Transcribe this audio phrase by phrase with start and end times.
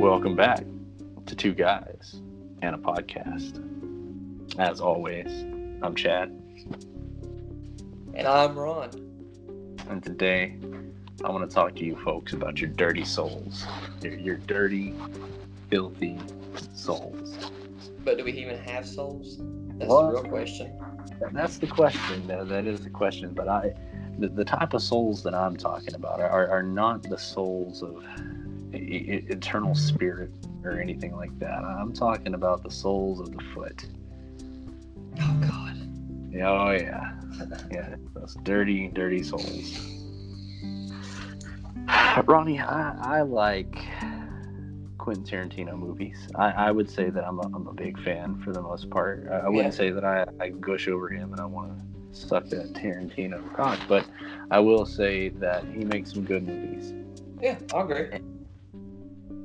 [0.00, 0.64] Welcome back
[1.26, 2.20] to Two Guys
[2.62, 3.60] and a Podcast.
[4.58, 5.26] As always,
[5.82, 6.30] I'm Chad,
[8.14, 8.90] And I'm Ron.
[9.90, 10.56] and today
[11.22, 13.66] I want to talk to you folks about your dirty souls.
[14.00, 14.94] Your, your dirty,
[15.68, 16.18] filthy
[16.74, 17.36] souls.
[18.04, 19.36] But do we even have souls?
[19.76, 20.06] That's What?
[20.06, 20.72] the real question.
[21.32, 22.26] That's the question.
[22.26, 23.34] That, that is the question.
[23.34, 23.74] But I,
[24.18, 28.02] the, the type of souls that I'm talking about are, are not the souls of
[28.72, 30.30] eternal spirit
[30.64, 31.64] or anything like that.
[31.64, 33.84] I'm talking about the souls of the foot.
[35.20, 35.76] Oh God.
[36.42, 37.12] Oh yeah,
[37.70, 39.78] yeah, those dirty, dirty souls.
[42.24, 43.76] Ronnie, I, I like
[44.98, 46.28] Quentin Tarantino movies.
[46.36, 49.26] I, I would say that I'm a, I'm a big fan for the most part.
[49.30, 49.78] I, I wouldn't Yeah.
[49.78, 51.84] say that I, I gush over him and I want to
[52.18, 54.06] suck that Tarantino cock, but
[54.50, 56.92] I will say that he makes some good movies.
[57.40, 58.20] Yeah, I agree.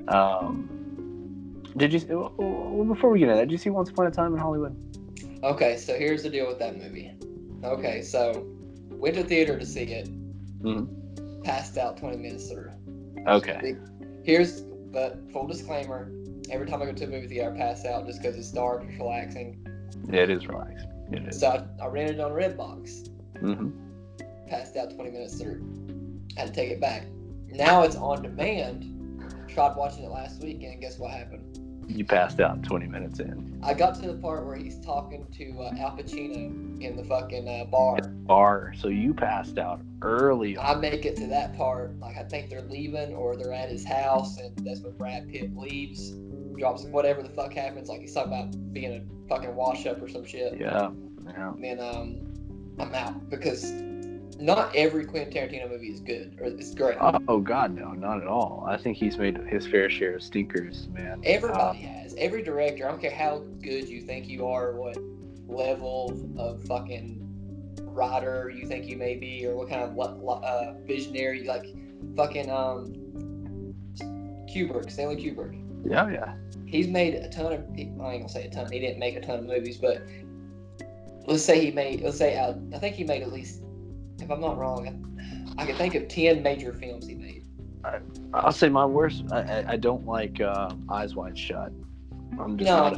[0.08, 2.02] Um, did you?
[2.09, 4.39] Well, well, before we get into that, did you see Once Upon a Time in
[4.39, 4.75] Hollywood?
[5.44, 7.11] Okay, so here's the deal with that movie.
[7.64, 8.45] Okay, so
[8.92, 10.09] went to theater to see it,
[10.61, 11.44] Mhm.
[11.44, 12.72] passed out 20 minutes through.
[13.28, 13.76] Okay.
[14.23, 16.11] Here's, but full disclaimer:
[16.50, 18.83] every time I go to a movie theater, I pass out just because it's dark,
[18.88, 19.58] it's relaxing.
[20.09, 20.89] Yeah, it is relaxing.
[21.11, 21.39] It is.
[21.39, 23.09] So I, I rented it on Redbox.
[23.42, 23.70] Mm-hmm.
[24.48, 25.61] passed out 20 minutes through.
[26.38, 27.03] Had to take it back.
[27.50, 28.83] Now it's on demand.
[29.56, 31.61] Tried watching it last weekend, and guess what happened?
[31.88, 33.58] You passed out 20 minutes in.
[33.64, 37.48] I got to the part where he's talking to uh, Al Pacino in the fucking
[37.48, 38.02] uh, bar.
[38.02, 38.73] Bar.
[38.78, 40.58] So you passed out early.
[40.58, 43.86] I make it to that part, like I think they're leaving or they're at his
[43.86, 46.11] house, and that's when Brad Pitt leaves,
[46.58, 47.88] drops whatever the fuck happens.
[47.88, 50.59] Like he's talking about being a fucking wash up or some shit.
[50.59, 50.89] Yeah.
[51.26, 51.53] Yeah.
[51.53, 52.20] And then um,
[52.78, 53.72] I'm out because
[54.39, 56.97] not every Quentin Tarantino movie is good or it's great.
[57.00, 58.66] Oh God, no, not at all.
[58.67, 61.22] I think he's made his fair share of stinkers, man.
[61.23, 62.16] Everybody has.
[62.17, 62.88] Every director.
[62.88, 64.98] I don't care how good you think you are, or what
[65.48, 67.21] level of fucking
[67.82, 71.65] writer you think you may be, or what kind of lo- uh, visionary, like
[72.15, 72.93] fucking um,
[74.54, 75.61] Kubrick, Stanley Kubrick.
[75.86, 76.33] Uh, yeah, yeah.
[76.65, 77.60] He's made a ton of.
[77.60, 78.70] I ain't gonna say a ton.
[78.71, 80.05] He didn't make a ton of movies, but
[81.26, 82.02] let's say he made.
[82.02, 83.61] Let's say uh, I think he made at least.
[84.20, 87.43] If I'm not wrong, I, I can think of ten major films he made.
[88.33, 89.26] I'll say my worst.
[89.31, 91.71] I, I, I don't like uh, Eyes Wide Shut.
[92.39, 92.89] I'm just No.
[92.89, 92.93] not.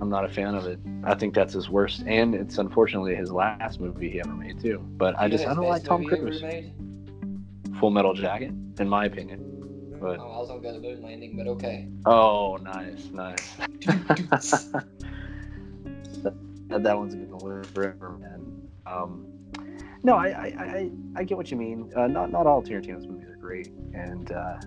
[0.00, 0.80] I'm not a fan of it.
[1.04, 4.78] I think that's his worst, and it's unfortunately his last movie he ever made too.
[4.96, 7.78] But I just I don't like Tom movie he ever Cruise.
[7.78, 9.48] Full Metal Jacket, in my opinion.
[10.00, 11.86] But Oh, I was gonna go to moon landing, but okay.
[12.06, 13.54] oh, nice, nice.
[16.22, 18.68] that, that one's gonna live forever, man.
[18.86, 19.26] Um,
[20.04, 21.90] no, I, I, I, I get what you mean.
[21.96, 24.58] Uh, not not all Tarantino's movies are great, and uh,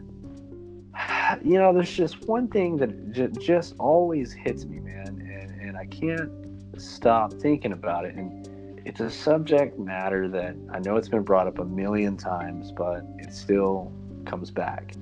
[1.44, 5.78] you know, there's just one thing that j- just always hits me, man, and and
[5.78, 6.32] I can't
[6.78, 8.16] stop thinking about it.
[8.16, 8.48] And
[8.86, 13.04] it's a subject matter that I know it's been brought up a million times, but
[13.18, 13.92] it still
[14.26, 14.94] comes back.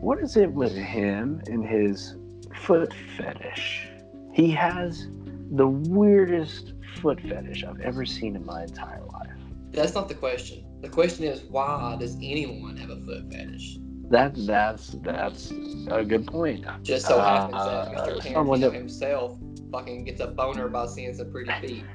[0.00, 2.16] What is it with him and his
[2.54, 3.88] foot fetish?
[4.32, 5.06] He has
[5.52, 9.30] the weirdest foot fetish I've ever seen in my entire life.
[9.72, 10.64] That's not the question.
[10.82, 13.78] The question is why does anyone have a foot fetish?
[14.10, 15.50] That that's that's
[15.90, 16.66] a good point.
[16.82, 18.32] Just so Uh, happens that Mr.
[18.34, 19.38] someone Tarantino that- himself
[19.70, 21.84] fucking gets a boner by seeing some pretty feet.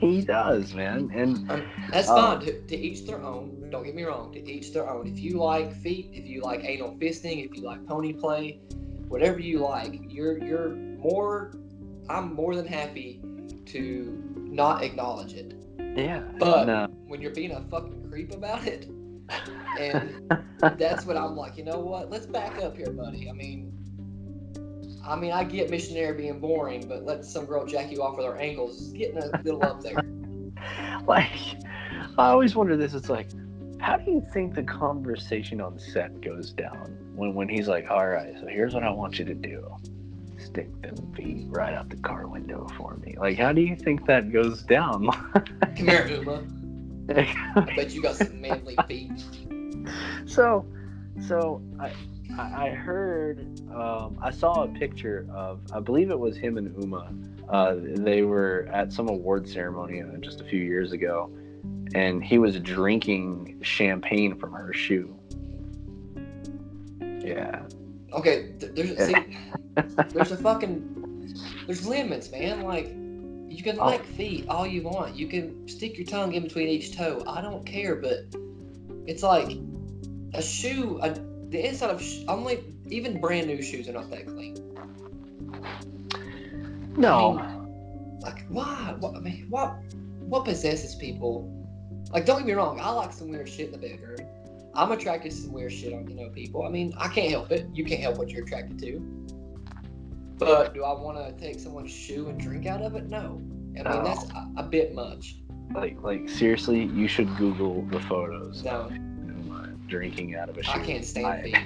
[0.00, 1.62] He does, man, and Um,
[1.92, 2.40] that's Uh, fine.
[2.46, 3.68] To, to each their own.
[3.70, 4.32] Don't get me wrong.
[4.32, 5.06] To each their own.
[5.06, 8.58] If you like feet, if you like anal fisting, if you like pony play,
[9.06, 11.52] whatever you like, you're you're more.
[12.08, 13.20] I'm more than happy
[13.66, 15.54] to not acknowledge it.
[15.96, 16.86] Yeah, But no.
[17.06, 18.88] when you're being a fucking creep about it,
[19.78, 20.34] and
[20.78, 21.56] that's what I'm like.
[21.56, 22.10] You know what?
[22.10, 23.28] Let's back up here, buddy.
[23.28, 23.72] I mean,
[25.06, 28.26] I mean, I get missionary being boring, but let some girl jack you off with
[28.26, 29.96] her ankles is getting a little up there.
[31.06, 31.38] like
[32.18, 32.94] I always wonder this.
[32.94, 33.28] It's like,
[33.80, 38.06] how do you think the conversation on set goes down when when he's like, "All
[38.06, 39.66] right, so here's what I want you to do:
[40.44, 44.06] stick them feet right out the car window for me." Like, how do you think
[44.06, 45.06] that goes down?
[45.76, 46.42] Come here, Uma.
[47.08, 49.24] I bet you got some manly feet.
[50.26, 50.66] so,
[51.26, 51.92] so I.
[52.38, 57.12] I heard, um, I saw a picture of, I believe it was him and Uma.
[57.48, 61.30] Uh, they were at some award ceremony uh, just a few years ago,
[61.94, 65.14] and he was drinking champagne from her shoe.
[67.00, 67.62] Yeah.
[68.12, 69.14] Okay, there's see,
[69.74, 71.34] there's a fucking
[71.66, 72.62] there's limits, man.
[72.62, 72.86] Like
[73.48, 73.86] you can Oh.
[73.86, 75.16] like feet all you want.
[75.16, 77.22] You can stick your tongue in between each toe.
[77.26, 78.26] I don't care, but
[79.06, 79.58] it's like
[80.34, 80.98] a shoe.
[81.02, 81.10] A,
[81.50, 84.56] the inside of sh- like even brand new shoes are not that clean.
[86.96, 87.32] No.
[88.20, 88.94] Like why?
[88.98, 89.76] What I mean, what
[90.20, 91.48] what possesses people?
[92.12, 94.28] Like don't get me wrong, I like some weird shit in the bedroom.
[94.74, 96.64] I'm attracted to some weird shit on you know people.
[96.64, 97.66] I mean, I can't help it.
[97.74, 99.00] You can't help what you're attracted to.
[100.44, 103.08] But do I want to take someone's shoe and drink out of it?
[103.08, 103.40] No.
[103.78, 104.04] I mean No.
[104.04, 105.36] that's a, a bit much.
[105.74, 108.90] Like, like seriously, you should Google the photos No,
[109.86, 110.72] drinking out of a shoe.
[110.72, 111.56] I can't stand I- feet.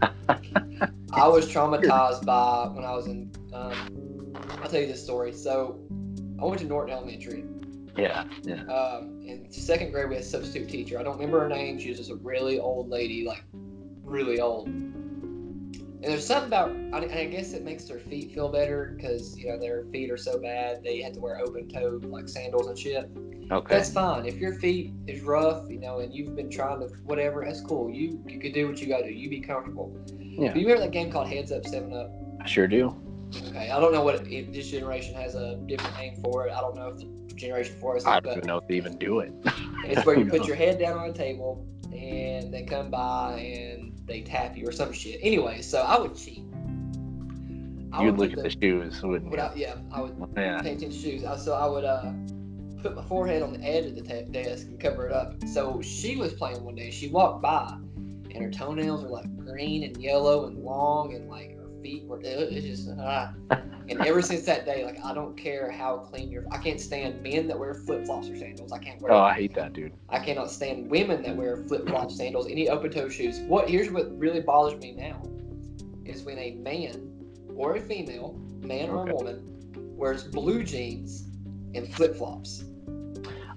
[1.12, 3.30] I was traumatized by when I was in.
[3.52, 5.32] Um, I'll tell you this story.
[5.32, 5.80] So,
[6.40, 7.44] I went to Norton Elementary.
[7.96, 8.62] Yeah, yeah.
[8.64, 10.98] Um, in second grade, we had a substitute teacher.
[11.00, 11.78] I don't remember her name.
[11.80, 13.42] She was just a really old lady, like
[14.04, 14.68] really old.
[16.00, 19.48] And there's something about, I, I guess it makes their feet feel better because you
[19.48, 23.10] know their feet are so bad they have to wear open-toed like sandals and shit.
[23.50, 23.76] Okay.
[23.76, 24.24] That's fine.
[24.24, 27.90] If your feet is rough, you know, and you've been trying to whatever, that's cool.
[27.90, 29.12] You you can do what you got to do.
[29.12, 29.96] You be comfortable.
[30.20, 30.52] Yeah.
[30.52, 32.12] Do you remember that game called Heads Up Seven Up?
[32.40, 32.94] I sure do.
[33.48, 36.52] Okay, I don't know what it, this generation has a different name for it.
[36.52, 38.96] I don't know if the generation before us, I don't even know if they even
[38.98, 39.32] do it.
[39.84, 43.92] it's where you put your head down on a table and they come by and
[44.06, 45.20] they tap you or some shit.
[45.22, 46.44] Anyway, so I would cheat.
[47.92, 49.44] I You'd would look at the shoes, wouldn't would you?
[49.44, 50.60] I, yeah, I would Yeah.
[50.60, 51.24] pay attention to shoes.
[51.24, 52.12] I, so I would uh,
[52.82, 55.34] put my forehead on the edge of the ta- desk and cover it up.
[55.48, 56.90] So she was playing one day.
[56.90, 61.57] She walked by, and her toenails were like green and yellow and long, and like
[61.82, 62.20] feet were.
[62.22, 63.32] It was just ah.
[63.90, 66.44] And ever since that day, like I don't care how clean your.
[66.52, 68.70] I can't stand men that wear flip flops or sandals.
[68.72, 69.12] I can't wear.
[69.12, 69.92] Oh, I hate that, dude.
[70.10, 73.40] I cannot stand women that wear flip flops, sandals, any open toe shoes.
[73.40, 75.22] What here's what really bothers me now
[76.04, 77.10] is when a man
[77.56, 79.10] or a female, man or Okay.
[79.10, 79.42] a woman,
[79.96, 81.24] wears blue jeans
[81.74, 82.64] and flip flops.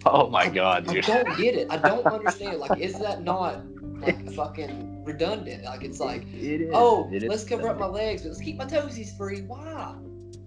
[0.06, 1.06] Oh my god, I dude.
[1.06, 1.68] don't get it.
[1.70, 2.60] I don't understand.
[2.60, 3.62] Like, is that not
[4.00, 5.64] like fucking redundant?
[5.64, 6.72] Like, it's like, It is.
[6.74, 9.42] oh, It is let's cover up my legs, but let's keep my toesies free.
[9.42, 9.96] Why?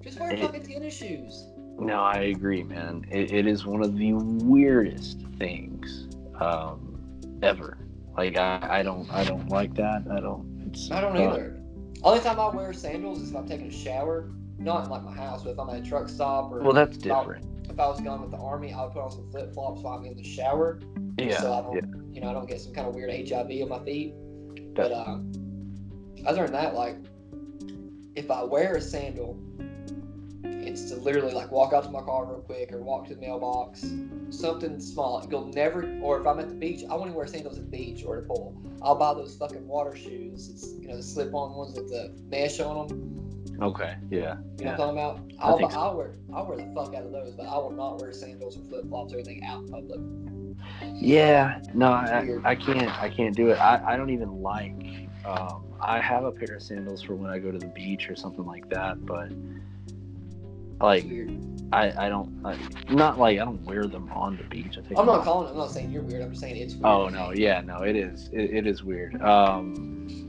[0.02, 1.46] Just wear It- fucking tennis shoes.
[1.78, 3.04] No, I agree, man.
[3.10, 6.08] It, it is one of the weirdest things
[6.40, 7.00] um,
[7.42, 7.78] ever.
[8.16, 10.04] Like I, I don't, I don't like that.
[10.08, 10.68] I don't.
[10.68, 10.88] It's.
[10.92, 11.60] I don't uh, either.
[12.04, 14.30] Only time I wear sandals is if I'm taking a shower.
[14.56, 16.96] Not in like my house, but if I'm at a truck stop or Well, that's
[16.98, 17.44] if I- different.
[17.68, 19.98] if I was gone with the army, I would put on some flip flops while
[19.98, 20.78] I'm in the shower,
[21.18, 21.40] Yeah.
[21.40, 21.80] so I don't, yeah.
[22.12, 24.14] you know, I don't get some kind of weird HIV on my feet.
[24.74, 25.18] But uh,
[26.26, 26.96] other than that, like,
[28.16, 29.38] if I wear a sandal,
[30.44, 33.20] it's to literally like walk out to my car real quick or walk to the
[33.20, 33.84] mailbox,
[34.30, 35.24] something small.
[35.30, 37.76] You'll never, or if I'm at the beach, I want to wear sandals at the
[37.76, 38.56] beach or the pool.
[38.82, 40.48] I'll buy those fucking water shoes.
[40.48, 43.10] It's you know the slip-on ones with the mesh on them.
[43.62, 43.94] Okay.
[44.10, 44.18] Yeah.
[44.58, 44.76] You know Yeah.
[44.76, 45.32] what I'm talking about?
[45.38, 45.80] I I'll, think so.
[45.80, 48.56] I'll wear I'll wear the fuck out of those, but I will not wear sandals
[48.56, 50.00] or flip flops or anything out in public.
[50.94, 51.60] Yeah.
[51.72, 52.90] No, I, I can't.
[53.02, 53.54] I can't do it.
[53.54, 55.08] I, I don't even like.
[55.24, 58.16] Um, I have a pair of sandals for when I go to the beach or
[58.16, 59.30] something like that, but
[60.80, 61.04] like
[61.72, 62.44] I, I don't.
[62.44, 62.58] I,
[62.92, 64.78] not like I don't wear them on the beach.
[64.78, 65.50] I take I'm not calling.
[65.50, 66.22] I'm not saying you're weird.
[66.22, 66.84] I'm just saying it's weird.
[66.84, 68.28] Oh no, yeah, no, it is.
[68.32, 69.20] It, it is weird.
[69.22, 70.23] Um,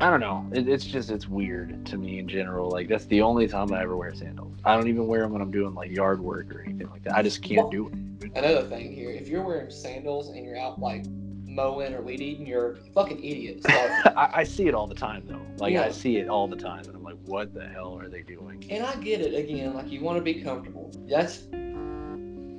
[0.00, 0.46] I don't know.
[0.52, 2.68] It, it's just it's weird to me in general.
[2.70, 4.56] Like that's the only time I ever wear sandals.
[4.64, 7.14] I don't even wear them when I'm doing like yard work or anything like that.
[7.16, 7.94] I just can't Well- do it.
[8.34, 11.04] Another thing here, if you're wearing sandals and you're out like
[11.46, 13.62] mowing or weed eating, you're a fucking idiot.
[13.62, 13.72] So,
[14.16, 15.40] I, I see it all the time though.
[15.58, 15.82] Like Yeah.
[15.84, 18.64] I see it all the time, and I'm like, what the hell are they doing?
[18.70, 19.74] and I get it again.
[19.74, 20.90] Like you want to be comfortable.
[21.08, 21.44] That's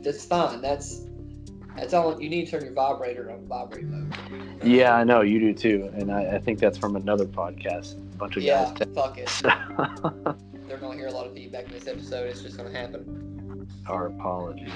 [0.03, 0.61] that's fine.
[0.61, 1.01] That's
[1.75, 4.13] that's all you need to turn your vibrator on vibrate mode.
[4.63, 7.93] Yeah, I know you do too, and I, I think that's from another podcast.
[7.95, 8.87] A bunch of Yeah, guys.
[8.95, 9.29] fuck it.
[10.67, 12.27] They're gonna hear a lot of feedback in this episode.
[12.27, 13.67] It's just gonna happen.
[13.87, 14.71] Our apologies.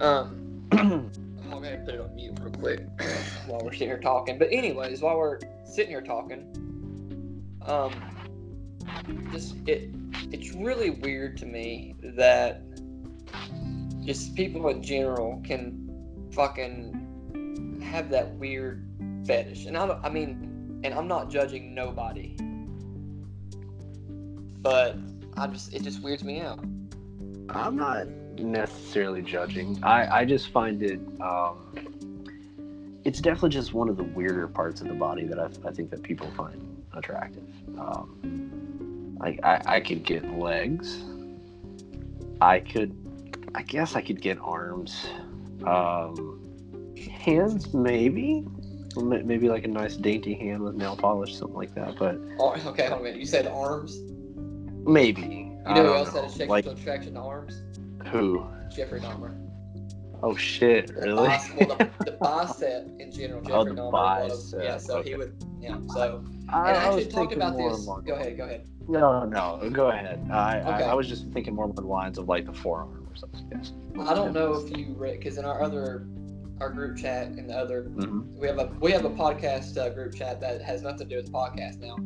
[0.00, 1.10] Um, I'm
[1.50, 2.80] gonna put it on mute real quick
[3.46, 4.38] while we're sitting here talking.
[4.38, 7.92] But anyways, while we're sitting here talking, um,
[9.32, 9.90] just it
[10.32, 12.62] it's really weird to me that
[14.04, 15.83] just people in general can
[16.34, 18.86] fucking have that weird
[19.26, 22.36] fetish, and I don't, I mean, and I'm not judging nobody,
[24.60, 24.96] but
[25.36, 26.60] I just it just weirds me out.
[27.50, 29.78] I'm not necessarily judging.
[29.82, 31.00] I, I just find it.
[31.20, 31.70] Um,
[33.04, 35.90] it's definitely just one of the weirder parts of the body that I, I think
[35.90, 37.44] that people find attractive.
[37.78, 41.02] Um, like I, I could get legs.
[42.40, 42.96] I could,
[43.54, 45.06] I guess I could get arms,
[45.66, 46.40] um,
[47.10, 48.44] hands maybe,
[48.96, 51.96] maybe like a nice dainty hand with nail polish, something like that.
[51.98, 53.20] But Oh, okay, hold on a minute.
[53.20, 53.98] You said arms.
[54.86, 55.50] maybe.
[55.66, 56.28] You know who don't else had a know.
[56.28, 57.62] sexual Like attraction to arms?
[58.08, 58.46] who?
[58.74, 59.40] Jeffrey Dahmer.
[60.22, 60.88] Oh shit!
[60.88, 61.28] The Really?
[61.28, 63.40] bice- well, the, the bicep in general.
[63.42, 63.92] Jeffrey Oh, the Dahmer
[64.28, 65.34] was- bicep, Yeah, so he would.
[65.60, 67.86] Yeah, so I, and I was thinking about more this.
[67.86, 68.66] along- Go ahead, go ahead.
[68.88, 70.26] No, no, go ahead.
[70.30, 70.68] I, Okay.
[70.84, 73.48] I, I was just thinking more along the lines of like the forearm or something.
[73.52, 73.72] Yes.
[74.08, 76.06] I don't know if you read because in our other
[76.60, 78.38] our group chat and the other Mhm.
[78.38, 81.16] we have a we have a podcast uh, group chat that has nothing to do
[81.16, 81.96] with the podcast now.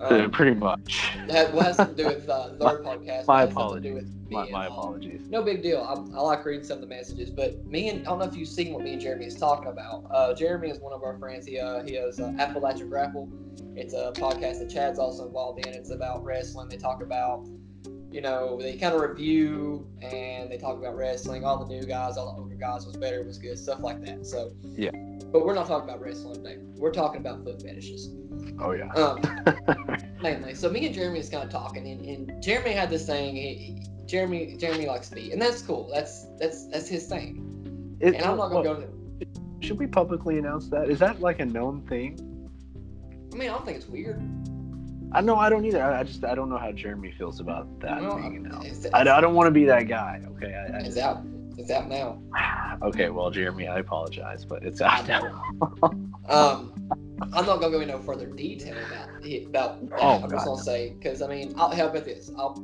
[0.00, 1.10] Uh, Um, pretty much.
[1.26, 3.26] That has, well, it has something to do with uh, the third podcast.
[3.26, 3.94] My but it has nothing to do apologies.
[3.94, 5.20] with me My, and, my um, apologies.
[5.28, 5.80] No big deal.
[5.82, 8.36] I, I like reading some of the messages, but me and I don't know if
[8.36, 10.04] you've seen what me and Jeremy is talking about.
[10.10, 11.46] Uh, Jeremy is one of our friends.
[11.46, 13.28] He uh, he has uh, Appalachian Grapple.
[13.74, 15.72] It's a podcast that Chad's also involved in.
[15.74, 16.68] It's about wrestling.
[16.68, 17.48] They talk about,
[18.10, 21.44] you know, they kind of review and they talk about wrestling.
[21.44, 24.24] All the new guys, all the older guys, was better, was good, stuff like that.
[24.26, 24.90] So Yeah.
[25.30, 26.56] But we're not talking about wrestling today.
[26.76, 28.10] We're talking about foot fetishes.
[28.60, 28.90] Oh yeah.
[28.94, 29.20] Um,
[30.22, 30.54] mainly.
[30.54, 32.00] So me and Jeremy is kind of talking, and,
[32.30, 33.36] and Jeremy had this thing.
[33.36, 35.90] He, Jeremy Jeremy likes feet, and that's cool.
[35.92, 37.96] That's that's that's his thing.
[38.00, 38.86] It- And I'm not gonna well, go.
[39.20, 39.26] To,
[39.60, 40.88] Should we publicly announce that?
[40.88, 42.18] Is that like a known thing?
[43.32, 44.22] I mean, I don't think it's weird.
[45.12, 45.82] I know I don't either.
[45.82, 48.84] I, I just I don't know how Jeremy feels about that Well, being announced.
[48.84, 50.20] it's, I, I don't want to be that guy.
[50.36, 50.54] Okay.
[50.54, 51.22] I, I it's out.
[51.56, 52.20] It's out now.
[52.80, 53.08] Okay.
[53.10, 55.42] Well, Jeremy, I apologize, but it's out now.
[56.28, 56.72] Um,
[57.32, 59.80] I'm not gonna go into further detail about it, about.
[59.88, 59.98] That.
[60.00, 62.30] Oh, I'm just gonna say because I mean, I'll help with this.
[62.38, 62.62] I'll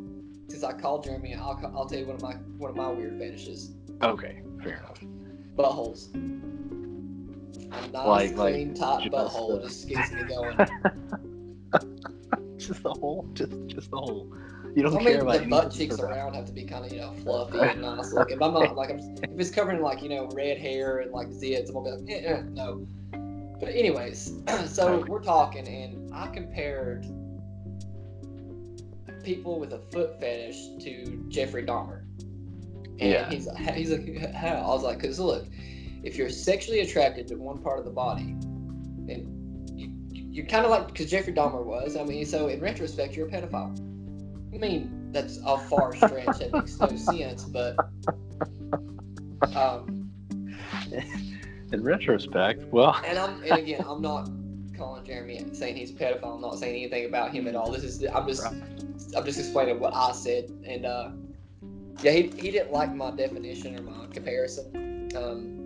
[0.48, 3.18] since I called Jeremy, I'll I'll tell you one of my one of my weird
[3.18, 3.72] fetishes:
[4.02, 4.42] Okay.
[4.62, 5.00] Fair enough.
[5.56, 6.14] buttholes.
[6.14, 10.56] A nice, Like- like clean, tight just, butthole uh, just gets me going.
[12.66, 13.28] just the whole.
[13.34, 14.32] Just just the whole.
[14.74, 16.92] You don't I care mean, about the butt cheeks around have to be kind of,
[16.92, 18.38] you know, fluffy and nice looking.
[18.38, 21.28] But I'm not like, I'm, if it's covering like, you know, red hair and like
[21.28, 22.86] zits, I'm gonna be like, eh, eh, no.
[23.60, 24.32] But anyways,
[24.66, 27.06] so we're talking, and I compared
[29.22, 32.02] people with a foot fetish to Jeffrey Dahmer.
[33.00, 33.30] And Yeah.
[33.30, 34.56] he's he's like, how?
[34.56, 35.46] I was like, because look,
[36.02, 38.36] if you're sexually attracted to one part of the body,
[40.34, 41.96] you're kind of like, because Jeffrey Dahmer was.
[41.96, 43.78] I mean, so in retrospect, you're a pedophile.
[44.52, 46.38] I mean, that's a far stretch.
[46.38, 47.76] that makes no sense, but
[49.54, 50.10] um,
[51.72, 54.28] In retrospect, well, and I'm and again, I'm not
[54.76, 56.34] calling Jeremy saying he's a pedophile.
[56.34, 57.70] I'm not saying anything about him at all.
[57.70, 61.10] This is I'm just I'm just explaining what I said, and uh,
[62.02, 65.10] yeah, he, he didn't like my definition or my comparison.
[65.16, 65.63] Um,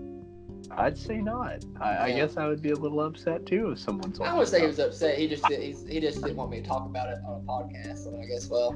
[0.71, 1.65] I'd say not.
[1.81, 4.49] I, I guess I would be a little upset too if someone told I would
[4.49, 5.19] say he was upset.
[5.19, 7.45] He just did, he's, he just didn't want me to talk about it on a
[7.45, 8.07] podcast.
[8.07, 8.73] And I guess well,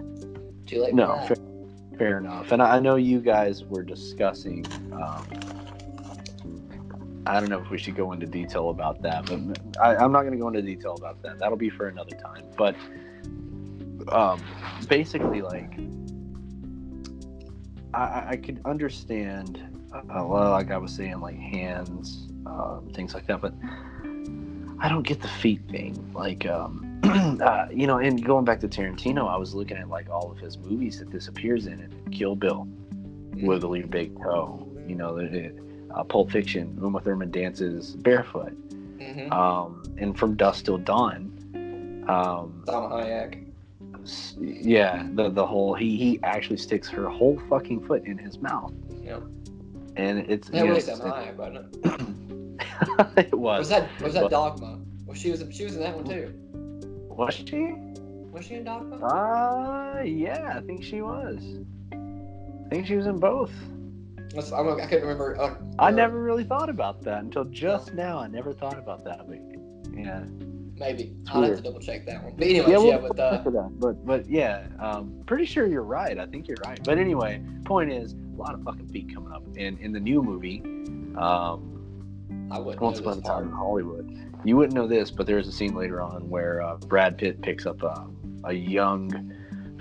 [0.67, 0.95] too late.
[0.95, 1.45] No, for fair,
[1.99, 2.51] fair enough.
[2.51, 4.67] And I I know you guys were discussing.
[4.93, 5.27] Um,
[7.25, 9.39] I don't know if we should go into detail about that, but
[9.81, 11.39] I, I'm not going to go into detail about that.
[11.39, 12.45] That'll be for another time.
[12.57, 12.75] But
[14.09, 14.43] um,
[14.89, 15.79] basically, like,
[17.95, 19.63] I, I could understand,
[19.95, 23.53] uh, well, like I was saying, like hands, um, things like that, but
[24.81, 25.95] I don't get the feet thing.
[26.15, 27.01] Like, um,
[27.43, 30.39] uh, you know, and going back to Tarantino, I was looking at like all of
[30.39, 31.93] his movies that this appears in it.
[32.13, 32.67] Kill Bill,
[33.35, 35.53] Wiggly Your Big Toe, you know, the,
[35.95, 38.53] uh, Pulp Fiction, Uma Thurman dances barefoot,
[38.99, 39.31] Mhm.
[39.33, 41.29] um, and From Dusk Till Dawn.
[42.09, 43.45] Um, Hayek.
[44.41, 48.73] yeah, the the whole he he actually sticks her whole fucking foot in his mouth,
[49.03, 49.21] Yeah.
[49.97, 51.57] And it's you know, was it's- Salma
[53.17, 53.27] it?
[53.27, 54.81] it was Was that was that But- Dogma?
[55.07, 56.33] Well, she was she was in that one too.
[57.11, 57.75] was she?
[58.33, 58.97] Was she in Dogma?
[59.05, 61.43] Uh yeah, I think she was.
[61.93, 63.53] I think she was in both.
[64.17, 65.39] That's- I'm, I couldn't remember.
[65.39, 68.19] Uh, I never really thought about that until just now.
[68.19, 69.29] I never thought about that.
[69.29, 69.41] But
[69.95, 70.25] yeah,
[70.79, 72.35] Maybe It's I'll have to double check that one.
[72.37, 73.69] But anyways, yeah, we'll with check uh.
[73.79, 76.19] But but yeah, um, pretty sure you're right.
[76.19, 76.81] I think you're right.
[76.83, 79.43] But anyway, point is, lot of fucking feet coming up.
[79.57, 80.61] And in the new movie,
[81.17, 82.81] um, I wouldn't.
[82.83, 83.51] Once Upon a Time in.
[83.53, 87.41] Hollywood, you wouldn't know this, but there's a scene later on where uh, Brad Pitt
[87.43, 88.07] picks up a,
[88.45, 89.33] a young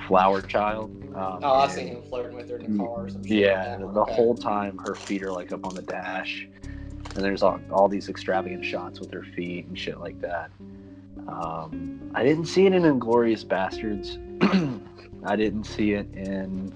[0.07, 0.89] flower child.
[1.15, 3.39] Um, Oh, I've seen him flirting with her in the car or some shit.
[3.39, 4.13] Yeah, like the Okay.
[4.13, 8.07] whole time her feet are like up on the dash, and there's all, all these
[8.09, 10.51] extravagant shots with her feet and shit like that.
[11.27, 14.17] Um, I didn't see it in Inglourious Basterds.
[15.25, 16.73] I didn't see it in.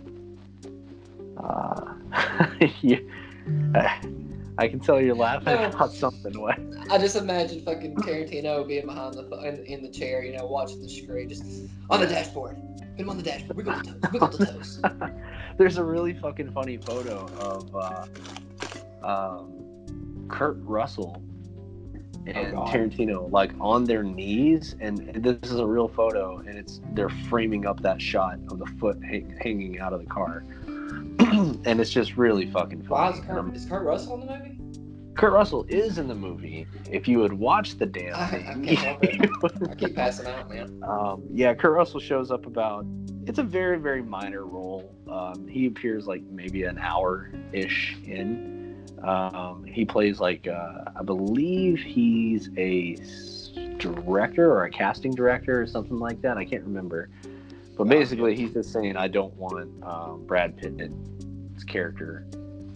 [2.18, 2.50] Uh,
[2.82, 3.10] you,
[3.76, 4.02] I,
[4.58, 5.66] I can tell you're laughing No.
[5.66, 6.40] about something.
[6.40, 6.60] What?
[6.90, 10.82] I just imagine fucking Tarantino being behind the in, in the chair, you know, watching
[10.82, 11.44] the screen, just
[11.90, 12.58] on the dashboard.
[12.80, 13.58] Put him on the dashboard.
[13.58, 14.12] Wiggle the toes.
[14.12, 14.82] Wiggle the toes.
[15.58, 17.76] There's a really fucking funny photo of
[19.04, 21.22] uh, um, Kurt Russell
[22.26, 22.68] and God.
[22.70, 27.66] Tarantino like on their knees, and this is a real photo, and it's they're framing
[27.66, 30.44] up that shot of the foot hang, hanging out of the car.
[31.66, 33.20] and it's just really fucking funny.
[33.20, 34.52] is Kurt, is Kurt Russell in the movie?
[35.16, 36.68] Kurt Russell is in the movie.
[36.92, 38.66] If you would watch the damn I- I thing,
[39.24, 39.30] it.
[39.42, 40.82] would- I keep passing out, man.
[40.84, 42.86] um, yeah, Kurt Russell shows up about.
[43.26, 44.94] It's a very very minor role.
[45.10, 48.86] Um, he appears like maybe an hour ish in.
[49.04, 52.96] Um, he plays like uh, I believe he's a
[53.78, 56.38] director or a casting director or something like that.
[56.38, 57.10] I can't remember.
[57.78, 62.26] But basically, he's just saying I don't want um, Brad Pitt's character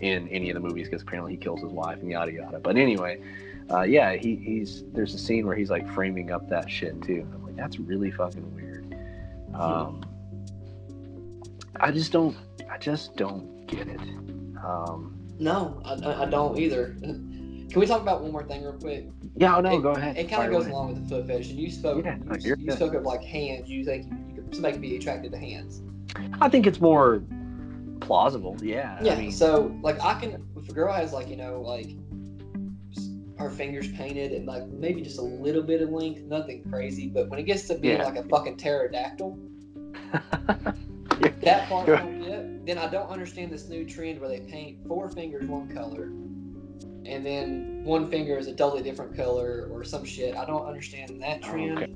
[0.01, 2.59] in any of the movies because apparently he kills his wife and yada yada.
[2.59, 3.21] But anyway,
[3.71, 7.27] uh, yeah, he, he's there's a scene where he's like framing up that shit too.
[7.33, 8.95] I'm like, that's really fucking weird.
[9.53, 10.03] Um,
[11.79, 12.35] I just don't,
[12.69, 13.99] I just don't get it.
[14.63, 16.95] Um, No, I, I- don't either.
[17.01, 19.05] Can we talk about one more thing real quick?
[19.35, 20.17] yeah, oh, no, it, go ahead.
[20.17, 21.51] It kind of goes along with the foot fetish.
[21.51, 23.69] And you spoke, Yeah, you, you spoke of like hands.
[23.69, 24.17] You think you,
[24.51, 25.81] somebody could be attracted to hands.
[26.41, 27.21] I think it's more
[28.01, 28.57] plausible.
[28.61, 28.97] Yeah.
[29.01, 29.13] Yeah.
[29.13, 31.87] I mean, so like I can, if a girl has like you know like
[33.37, 37.07] her fingers painted and like maybe just a little bit of length, nothing crazy.
[37.07, 38.05] But when it gets to being Yeah.
[38.05, 39.37] like a fucking pterodactyl,
[40.11, 41.85] that part.
[42.65, 46.03] Then I don't understand this new trend where they paint four fingers one color,
[47.05, 50.35] and then one finger is a totally different color or some shit.
[50.35, 51.77] I don't understand that Oh, trend.
[51.79, 51.93] okay.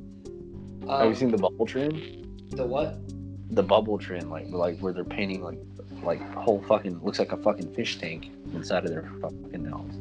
[0.87, 2.22] Um, Have you seen the bubble trend?
[2.55, 2.97] The what?
[3.55, 5.59] The bubble trend, like like where they're painting like
[6.03, 9.93] like whole fucking looks like a fucking fish tank inside of their fucking nose.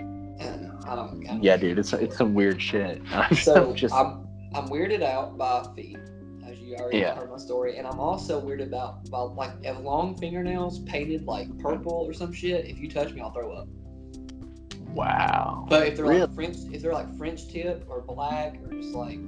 [0.00, 1.24] I don't.
[1.26, 3.02] I don't, Yeah, dude, it's it's some weird shit.
[3.12, 5.98] I'm So just I'm I'm weirded out by feet,
[6.46, 7.14] as you already Yeah.
[7.14, 11.56] heard my story, and I'm also weirded out by like if long fingernails painted like
[11.58, 12.66] purple or some shit.
[12.66, 13.68] If you touch me, I'll throw up.
[14.94, 15.66] wow.
[15.68, 16.20] But if they're Really?
[16.22, 19.18] like French, if they're like French tip or black or just like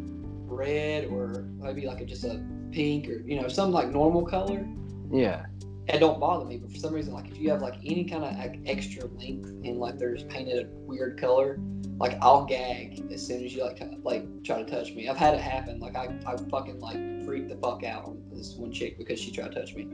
[0.47, 4.67] red or maybe like a, just a pink or you know some like normal color,
[5.13, 5.47] Yeah.
[5.89, 6.59] it don't bother me.
[6.59, 9.49] But for some reason, like if you have like any kind of like, extra length
[9.49, 11.59] and like there's painted a weird color,
[11.99, 15.09] like I'll gag as soon as you like t- like try to touch me.
[15.09, 15.81] I've had it happen.
[15.81, 19.31] Like I, I fucking like freaked the fuck out on this one chick because she
[19.31, 19.89] tried to touch me.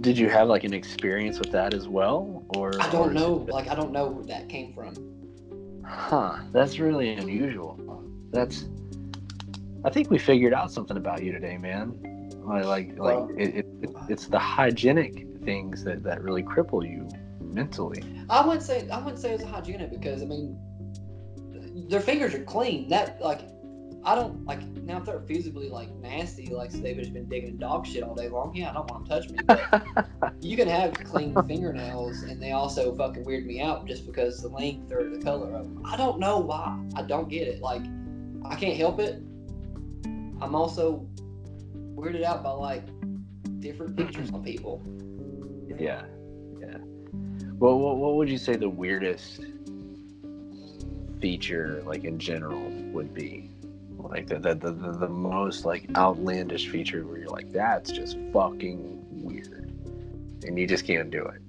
[0.00, 3.42] Did you have like an experience with that as well, or I don't is know.
[3.48, 4.94] it- Like I don't know where that came from.
[5.84, 6.38] Huh.
[6.52, 7.78] That's really unusual.
[8.30, 8.66] That's.
[9.86, 11.96] I think we figured out something about you today, man.
[12.44, 17.08] Like, like, Well- it, it, it, it's the hygienic things that that really cripple you
[17.40, 18.02] mentally.
[18.28, 20.58] I wouldn't say I wouldn't say it's hygienic because I mean
[21.88, 22.88] their fingers are clean.
[22.88, 23.42] That like
[24.04, 27.86] I don't like now if they're feasibly like nasty, like they've just been digging dog
[27.86, 28.56] shit all day long.
[28.56, 29.38] Yeah, I don't want them to touch me.
[29.46, 34.42] But you can have clean fingernails and they also fucking weird me out just because
[34.42, 35.82] the length or the color of them.
[35.84, 36.76] I don't know why.
[36.96, 37.60] I don't get it.
[37.60, 37.82] Like
[38.44, 39.22] I can't help it.
[40.40, 41.06] I'm also
[41.94, 42.84] weirded out by like
[43.60, 44.82] different features on people.
[45.78, 46.04] Yeah,
[46.60, 46.78] yeah.
[47.58, 49.40] Well, what, what would you say the weirdest
[51.20, 53.50] feature, like in general, would be?
[53.98, 58.16] Like the the, the, the the most like outlandish feature where you're like, that's just
[58.32, 59.72] fucking weird,
[60.46, 61.42] and you just can't do it.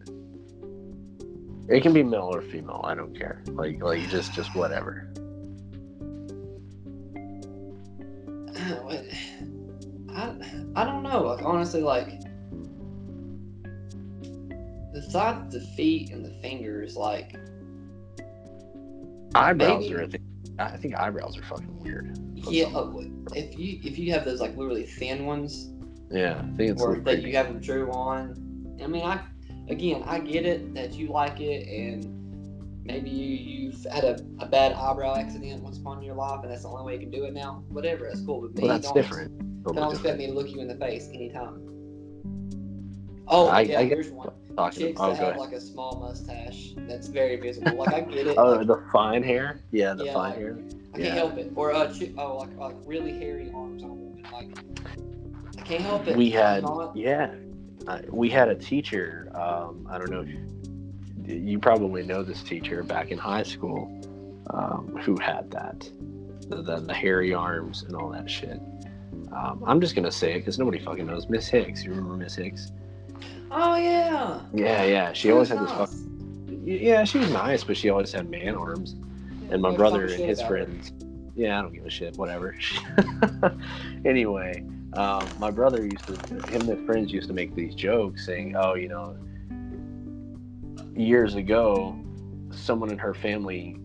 [1.69, 2.81] It can be male or female.
[2.83, 3.43] I don't care.
[3.47, 5.09] Like like just just whatever.
[10.09, 10.35] I,
[10.75, 11.21] I don't know.
[11.21, 12.09] Like honestly, like
[15.13, 17.35] of the feet and the fingers, like
[19.35, 20.21] Eyebrows Maybe- are a thing.
[20.59, 22.17] I think eyebrows are fucking weird.
[22.33, 22.91] yeah, uh,
[23.35, 25.69] if you if you have those like really thin ones
[26.09, 28.75] Yeah, I think it's or that you have them drew on.
[28.83, 29.21] I mean, I
[29.69, 32.16] again I get it that you like it and.
[32.87, 36.51] Maybe you, you've had a, a bad eyebrow accident once upon in your life, and
[36.51, 37.63] that's the only way you can do it now.
[37.69, 38.41] Whatever, that's cool.
[38.41, 39.63] But me, well, that's don't, different.
[39.65, 40.19] Don't expect different.
[40.19, 41.61] me to look you in the face anytime.
[43.27, 44.29] Oh, I- yeah, I here's one.
[44.71, 45.37] Chicks oh, that have ahead.
[45.37, 47.75] like a small mustache that's very visible.
[47.77, 48.37] Like I get it.
[48.39, 49.61] Oh, like, the fine hair.
[49.71, 50.57] Yeah, the Yeah, fine like- hair.
[50.95, 51.51] I can't help it.
[51.55, 54.23] Or uh, chi- oh, like like really hairy arms on a woman.
[54.33, 54.57] Like
[55.59, 56.17] I can't help it.
[56.17, 57.35] we had Not- yeah
[57.85, 60.29] uh, we had a teacher um, i don't know if
[61.27, 63.91] you probably know this teacher back in high school
[64.51, 65.89] um, who had that
[66.49, 68.59] the, the, the hairy arms and all that shit.
[69.31, 71.27] Um, i'm just gonna say it because nobody fucking knows.
[71.29, 72.71] Miss hicks you remember miss hicks?
[73.51, 74.41] Oh yeah.
[74.53, 75.89] yeah yeah she She always had this nice.
[75.89, 78.95] fucking yeah she was nice but she always had man arms.
[79.49, 80.91] And my brother and his friends.
[81.35, 82.55] Yeah i don't give a shit whatever.
[84.05, 84.63] Anyway
[84.93, 88.55] um, my brother used to him and his friends used to make these jokes saying
[88.55, 89.17] oh you know
[90.97, 91.97] years ago
[92.51, 93.77] someone in her family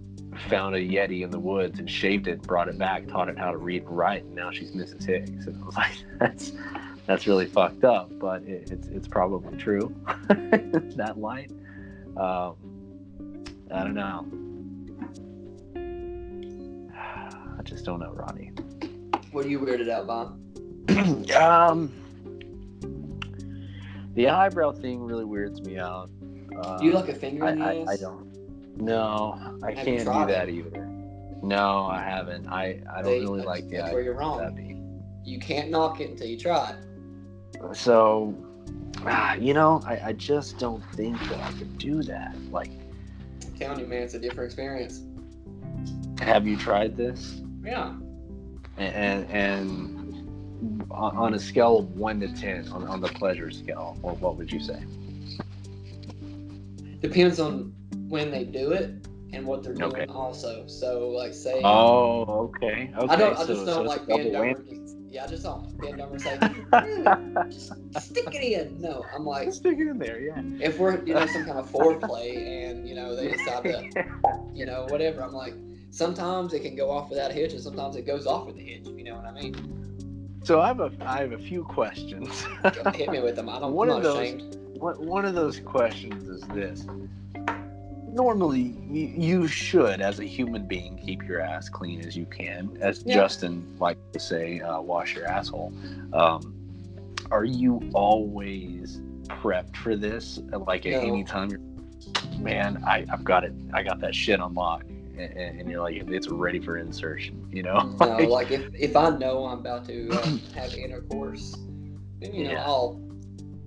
[0.49, 3.51] found a yeti in the woods and shaved it brought it back taught it how
[3.51, 6.53] to read and write and now she's mrs higgs and i was like that's
[7.07, 9.95] that's really fucked up, but it, it's it's probably true.
[10.29, 11.51] that line.
[12.17, 12.57] Um,
[13.71, 14.27] I don't know.
[17.59, 18.53] I just don't know, Ronnie.
[19.33, 20.23] What are you weirded out by?
[21.37, 21.93] um,
[24.15, 26.11] the eyebrow thing really weirds me out.
[26.57, 27.89] Uh, Do you like a finger I, in the I, ass?
[27.89, 28.77] I don't.
[28.77, 30.55] No, I Have can't do that it?
[30.55, 30.89] either.
[31.43, 32.47] No, I haven't.
[32.49, 34.39] I I don't See, really like the where you're wrong.
[34.39, 35.29] that.
[35.29, 37.77] You can't knock it until you try it.
[37.77, 38.35] So,
[39.05, 42.35] ah, you know, I, I just don't think that I could do that.
[42.51, 42.71] Like,
[43.45, 45.03] I'm telling you, man, it's a different experience.
[46.21, 47.41] have you tried this?
[47.65, 47.95] Yeah.
[48.79, 53.51] And and, and on, on a scale of one to ten, on, on the pleasure
[53.51, 54.83] scale, what would you say?
[57.03, 57.73] Depends on
[58.09, 60.07] when they do it and what they're doing Okay.
[60.07, 60.67] also.
[60.67, 61.61] So, like, say.
[61.65, 62.93] Oh, okay.
[62.97, 63.09] Okay.
[63.09, 63.37] I don't.
[63.39, 64.55] I just so don't it's like bend over.
[65.11, 67.73] Yeah, I just don't bend over and say, "Mm, just
[68.11, 68.81] stick it in.
[68.81, 70.41] No, I'm like, Stick it in there, yeah.
[70.59, 72.35] if we're you know some kind of foreplay
[72.71, 74.05] and you know they decide to
[74.55, 75.53] you know whatever, I'm like,
[75.91, 78.63] sometimes it can go off without a hitch and sometimes it goes off with a
[78.63, 78.87] hitch.
[78.87, 79.55] You know what I mean?
[80.45, 82.47] So I have a I have a few questions.
[82.95, 83.51] Hit me with them.
[83.51, 83.73] I don't.
[83.75, 84.57] One I'm of those- ashamed.
[84.83, 86.85] One one of those questions is this.
[88.13, 92.77] Normally, you, you should, as a human being, keep your ass clean as you can.
[92.83, 93.15] As Yeah.
[93.15, 95.73] Justin likes to say, uh, wash your asshole.
[96.13, 96.55] Um,
[97.31, 100.41] are you always prepped for this?
[100.67, 101.09] Like at No.
[101.09, 101.61] any time, you're,
[102.39, 103.55] man, I, I've got it.
[103.73, 104.83] I got that shit on lock,
[105.17, 107.49] and, and you're like, it's ready for insertion.
[107.51, 107.97] You know?
[107.99, 111.57] No, like if, if I know I'm about to uh, have intercourse,
[112.21, 112.65] then you know Yeah.
[112.67, 113.01] I'll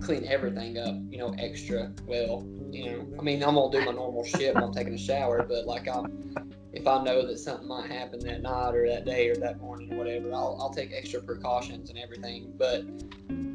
[0.02, 2.46] clean everything up, you know, extra well.
[2.72, 5.44] You know, I mean I'm gonna do my normal shit when I'm taking a shower,
[5.44, 6.36] but like I'm,
[6.74, 9.94] if I know that something might happen that night or that day or that morning
[9.94, 12.54] or whatever, I'll I'll take extra precautions and everything.
[12.58, 12.82] But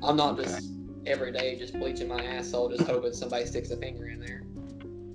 [0.03, 0.71] I'm not just
[1.07, 4.43] every day just bleaching my asshole, just hoping somebody sticks a finger in there.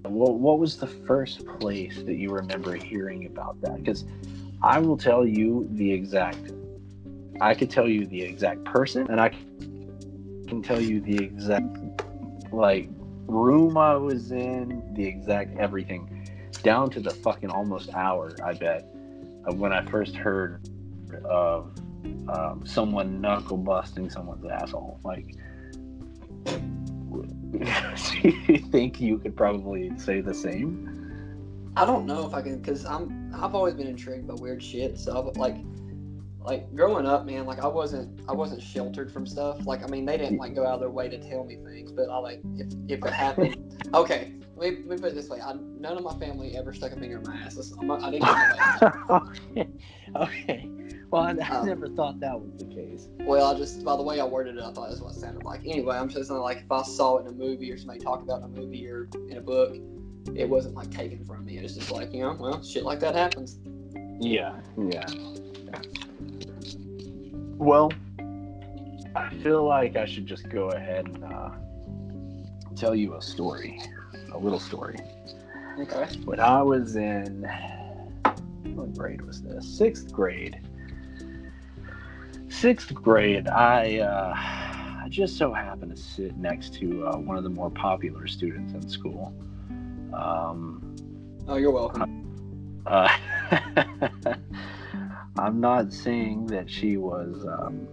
[0.04, 3.84] What, what was the first place that you remember hearing about that?
[3.84, 4.06] Because
[4.62, 6.52] I will tell you the exact,
[7.42, 9.32] I could tell you the exact person, and I
[10.48, 11.78] can tell you the exact,
[12.52, 12.90] like,
[13.28, 16.30] room I was in, the exact everything,
[16.64, 18.88] down to the fucking almost hour, I bet,
[19.46, 20.68] of when I first heard
[21.26, 21.72] of
[22.28, 25.00] um, someone knuckle busting someone's asshole.
[25.04, 25.36] Like,
[26.44, 27.26] do
[28.24, 30.92] you think you could probably say the same?
[31.78, 34.98] I don't know if I can, cause I'm I've always been intrigued by weird shit.
[34.98, 35.58] So I've, like,
[36.46, 39.66] like growing up, man, like I wasn't I wasn't sheltered from stuff.
[39.66, 41.92] Like I mean, they didn't like go out of their way to tell me things,
[41.92, 43.58] but I like if if it happened.
[43.94, 46.74] okay, let me, let me put it this way: I, none of my family ever
[46.74, 47.72] stuck a finger in my ass.
[47.80, 48.92] I'm I my
[49.56, 49.68] okay.
[50.16, 50.70] okay.
[51.12, 53.08] Well, I, I Um, never thought that was the case.
[53.22, 55.44] Well, I just by the way I worded it, I thought that's what it sounded
[55.44, 55.62] like.
[55.66, 58.24] Anyway, I'm just saying like if I saw it in a movie or somebody talked
[58.24, 59.76] about it in a movie or in a book,
[60.36, 61.58] it wasn't like taken from me.
[61.58, 63.58] It was just like you know, well, shit like that happens.
[64.20, 64.60] Yeah.
[64.78, 65.06] Yeah.
[67.58, 67.92] Well,
[69.16, 71.50] I feel like I should just go ahead and uh,
[72.76, 73.80] tell you a story,
[74.34, 74.98] a little story.
[75.80, 76.08] Okay.
[76.26, 77.50] When I was in
[78.76, 79.66] what grade was this?
[79.68, 80.60] Sixth grade.
[82.50, 87.44] Sixth grade, I uh, I just so happened to sit next to uh, one of
[87.44, 89.34] the more popular students in school.
[90.14, 90.96] Um,
[91.48, 92.82] Oh, you're welcome.
[92.88, 93.08] uh,
[95.38, 97.46] I'm not saying that she was.
[97.46, 97.88] Um,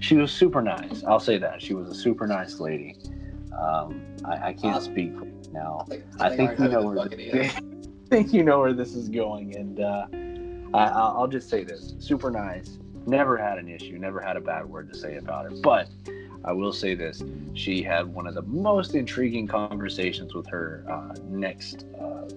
[0.00, 1.02] she was super nice.
[1.04, 2.96] I'll say that she was a super nice lady.
[3.58, 5.12] Um, I, I can't Uh, speak
[5.52, 5.86] now.
[5.88, 7.60] I think, I think I you know where who the fuck it this, is.
[8.08, 10.06] Think you know where this is going, and uh,
[10.76, 12.78] I, I'll I'll just say this: super nice.
[13.06, 13.98] Never had an issue.
[13.98, 15.56] Never had a bad word to say about her.
[15.62, 15.88] But
[16.44, 17.22] I will say this:
[17.54, 22.28] she had one of the most intriguing conversations with her uh, next, uh,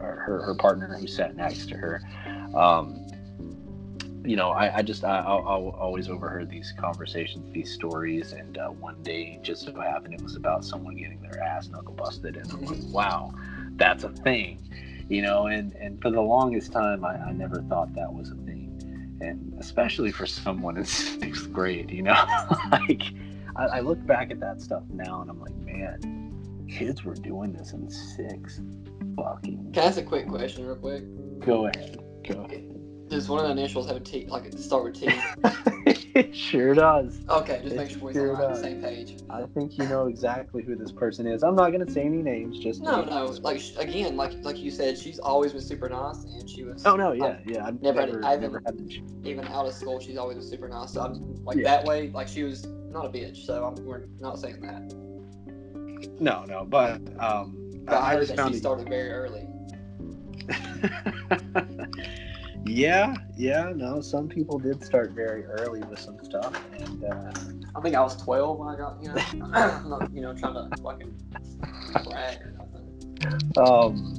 [0.00, 2.00] her her partner who sat next to her.
[2.54, 3.06] Um,
[4.24, 8.68] you know, I, I just I, I, always overheard these conversations, these stories, and uh,
[8.68, 12.50] one day just so happened it was about someone getting their ass knuckle busted, and
[12.52, 13.34] I'm like, wow,
[13.76, 14.60] that's a thing,
[15.08, 15.46] you know.
[15.46, 19.54] And and for the longest time, I, I never thought that was a thing, and
[19.58, 22.12] especially for someone in sixth grade, you know,
[22.70, 23.02] like
[23.56, 27.52] I, I look back at that stuff now, and I'm like, man, kids were doing
[27.52, 28.60] this in sixth
[29.16, 29.72] fucking.
[29.72, 31.02] Can I ask a quick question, real quick?
[31.40, 32.68] Go ahead, go ahead.
[33.08, 35.10] Does one of the initials have a T, like start with T?
[36.14, 37.20] it sure does.
[37.28, 39.18] Okay, just It make sure we're sure on the same page.
[39.28, 41.42] I think you know exactly who this person is.
[41.42, 42.58] I'm not gonna say any names.
[42.58, 46.48] Just No, no, like again, like like you said, she's always been super nice, and
[46.48, 46.86] she was.
[46.86, 47.66] Oh no, yeah, yeah.
[47.66, 48.78] I've Never never, had- I never, had
[49.24, 50.92] even out of school, she's always been super nice.
[50.94, 51.64] So I'm like Yeah.
[51.64, 53.44] that way, like she was not a bitch.
[53.44, 54.94] So I'm, we're not saying that.
[56.18, 59.46] No, no, but um, But I, I heard just that found she started very early.
[62.64, 63.72] yeah, yeah.
[63.74, 67.32] No, some people did start very early with some stuff, and uh,
[67.74, 69.14] I think I was 12 when I got, you know,
[69.54, 71.14] I'm not, you know, trying to fucking
[72.04, 72.86] brag or nothing.
[73.56, 74.18] um,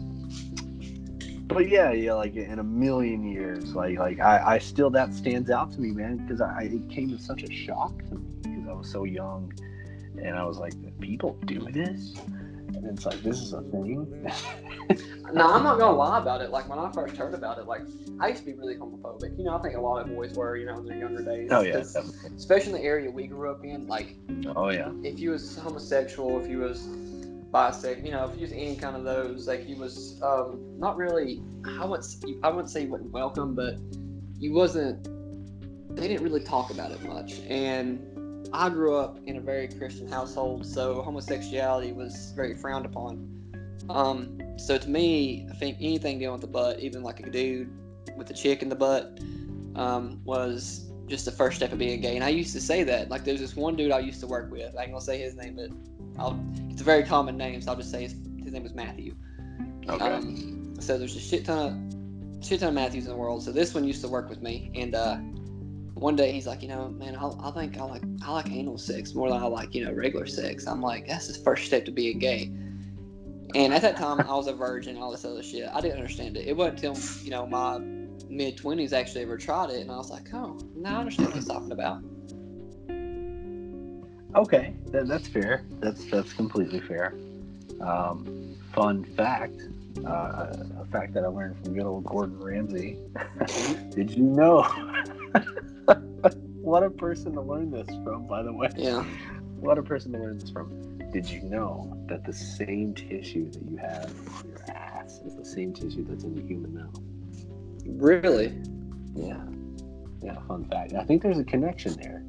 [1.48, 2.14] but yeah, yeah.
[2.14, 5.92] Like in a million years, like like I, I still that stands out to me,
[5.92, 9.04] man, because I it came as such a shock to me because I was so
[9.04, 9.54] young,
[10.18, 12.16] and I was like, people do this,
[12.76, 14.32] and it's like this is a thing.
[15.34, 16.52] No, I'm not gonna lie about it.
[16.52, 17.82] Like when I first heard about it, like
[18.20, 19.36] I used to be really homophobic.
[19.38, 21.50] You know, I think a lot of boys were, you know, in their younger days.
[21.52, 22.36] oh yeah, 'Cause definitely.
[22.36, 24.16] Especially in the area we grew up in, like
[24.56, 24.92] oh yeah.
[25.04, 26.86] if you was homosexual, if you was
[27.52, 30.98] bisexual, you know, if you was any kind of those, like you was um, not
[30.98, 31.42] really.
[31.66, 32.06] I wouldn't.
[32.06, 33.76] s- I wouldn't say you wasn't welcome, but
[34.38, 35.04] you wasn't.
[35.96, 38.06] They didn't really talk about it much, and
[38.54, 43.30] I grew up in a very Christian household, so homosexuality was very frowned upon.
[43.90, 47.70] Um, so to me, I think anything dealing with the butt, even like a dude
[48.16, 49.20] with a chick in the butt,
[49.76, 52.16] um, was just the first step of being gay.
[52.16, 53.10] And I used to say that.
[53.10, 54.76] Like, there's this one dude I used to work with.
[54.78, 55.70] I ain't gonna say his name, but
[56.22, 56.40] I'll,
[56.70, 59.16] it's a very common name, so I'll just say his, his name was Matthew.
[59.90, 60.06] Okay.
[60.06, 61.90] Um, so there's a shit ton
[62.40, 63.44] of shit ton of Matthews in the world.
[63.44, 65.18] So this one used to work with me, and uh,
[65.94, 68.78] one day he's like, you know, man, I, I think I like I like anal
[68.78, 70.66] sex more than I like you know regular sex.
[70.68, 72.52] I'm like, that's the first step to being gay.
[73.56, 75.70] And at that time, I was a virgin, all this other shit.
[75.72, 76.48] I didn't understand it.
[76.48, 77.80] It wasn't until you know my
[78.30, 81.36] mid twenties actually ever tried it, and I was like, oh, now I understand what
[81.36, 82.04] he's talking about.
[84.36, 85.64] Okay, that, that's fair.
[85.80, 87.14] That's that's completely fair.
[87.82, 89.62] Um, fun fact,
[90.06, 92.98] uh, a fact that I learned from good old Gordon Ramsay.
[93.92, 94.64] Did you know?
[96.62, 98.70] what a person to learn this from, by the way.
[98.76, 99.04] Yeah.
[99.60, 100.98] What a person to learn this from.
[101.12, 104.12] Did you know that the same tissue that you have
[104.44, 107.00] in your ass is the same tissue that's in the human mouth?
[107.86, 108.54] Really?
[109.16, 109.44] Yeah.
[110.22, 110.94] Yeah, fun fact.
[110.94, 112.24] I think there's a connection there.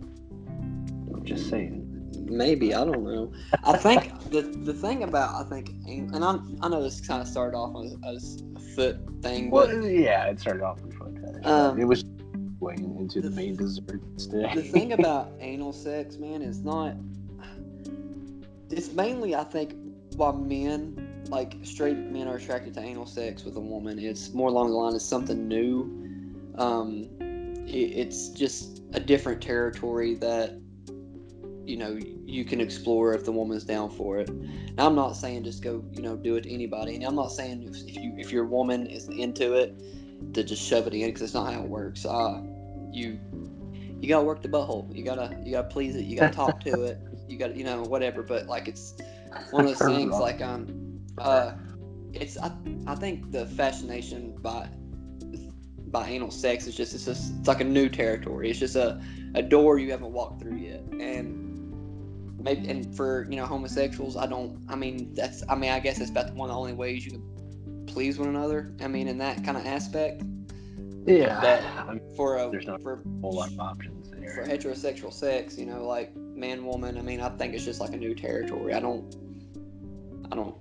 [1.15, 1.91] I'm just saying.
[2.27, 3.33] Maybe I don't know.
[3.65, 7.29] I think the the thing about I think and I I know this kind of
[7.29, 11.15] started off as, as a foot thing, but Well, yeah, it started off with foot
[11.21, 11.47] fetish.
[11.47, 12.05] Um, it was
[12.65, 14.51] going into the main dessert today.
[14.55, 16.97] the thing about anal sex, man, is not.
[18.71, 19.75] It's mainly I think
[20.17, 23.99] why men like straight men are attracted to anal sex with a woman.
[23.99, 25.83] It's more along the line of something new.
[26.57, 27.09] Um,
[27.67, 30.59] it, it's just a different territory that
[31.65, 34.31] you know you can explore if the woman's down for it.
[34.77, 37.33] Now, I'm not saying just go you know do it to anybody, and I'm not
[37.33, 39.79] saying if, if you if your woman is into it
[40.33, 42.05] to just shove it in because it's not how it works.
[42.05, 42.43] Uh,
[42.95, 43.19] you
[44.01, 44.95] you gotta work the butthole.
[44.95, 46.05] You gotta you gotta please it.
[46.05, 46.99] You gotta talk to it.
[47.27, 48.23] You gotta you know whatever.
[48.23, 48.95] But like it's
[49.51, 51.53] one of those things like um uh
[52.13, 52.53] it's I,
[52.87, 54.69] I think the fascination by
[55.87, 58.51] by anal sex is just it's just it's like a new territory.
[58.51, 59.03] It's just a,
[59.35, 60.83] a door you haven't walked through yet.
[61.01, 64.63] And maybe and for you know homosexuals, I don't.
[64.69, 67.13] I mean that's I mean I guess that's about one of the only ways you
[67.13, 68.75] can please one another.
[68.83, 70.23] I mean in that kind of aspect.
[71.07, 74.45] Yeah, But I mean, For a There's not- for a whole lot of options for
[74.47, 76.97] heterosexual sex, you know, like man woman.
[76.99, 78.75] I mean, I think it's just like a new territory.
[78.75, 79.15] I don't,
[80.33, 80.57] I don't,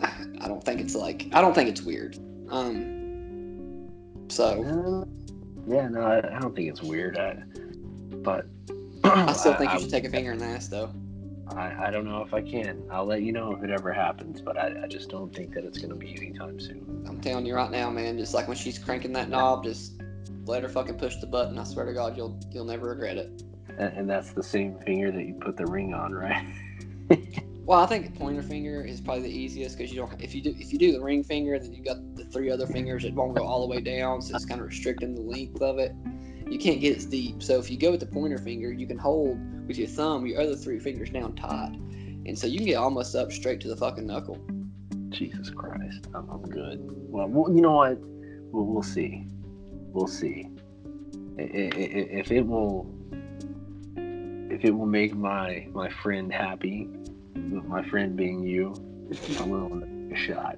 [0.40, 2.16] I don't think it's like I don't think it's weird.
[2.48, 3.88] Um,
[4.28, 5.04] so Uh,
[5.66, 7.18] yeah, no, I, I don't think it's weird.
[7.18, 7.42] I,
[8.22, 8.46] but
[9.04, 10.90] I still think I, you should take a finger in the ass, though.
[11.56, 12.82] I, I don't know if I can.
[12.90, 15.64] I'll let you know if it ever happens, but I, I just don't think that
[15.64, 17.04] it's going to be anytime soon.
[17.08, 18.18] I'm telling you right now, man.
[18.18, 20.00] Just like when she's cranking that knob, just
[20.44, 21.58] let her fucking push the button.
[21.58, 23.42] I swear to God, you'll you'll never regret it.
[23.78, 26.46] And, and that's the same finger that you put the ring on, right?
[27.68, 30.22] Well, I think the pointer finger is probably the easiest because you don't.
[30.22, 32.66] If you do, if you do the ring finger, then you got the three other
[32.66, 33.04] fingers.
[33.04, 35.78] It won't go all the way down, so it's kind of restricting the length of
[35.78, 35.92] it.
[36.50, 37.42] You can't get as deep.
[37.42, 40.40] So if you go with the pointer finger, you can hold with your thumb your
[40.40, 41.72] other three fingers down tight,
[42.26, 44.38] and so you can get almost up straight to the fucking knuckle.
[45.10, 46.78] Jesus Christ, I'm, I'm good.
[47.10, 47.98] Well, well, you know what?
[48.52, 49.26] We'll, we'll see.
[49.92, 50.48] We'll see.
[51.38, 52.90] I- I- I- If it will,
[53.96, 56.88] if it will make my my friend happy,
[57.34, 58.74] my friend being you,
[59.38, 60.56] I'm willing to take a shot.